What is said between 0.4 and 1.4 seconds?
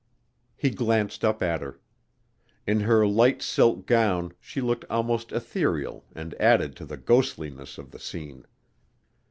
He glanced